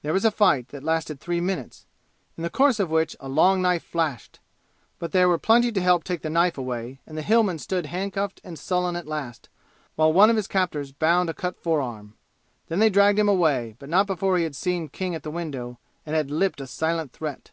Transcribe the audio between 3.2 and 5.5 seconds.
a long knife flashed. But there were